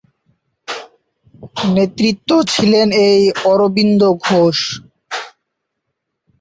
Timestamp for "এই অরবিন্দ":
3.07-4.01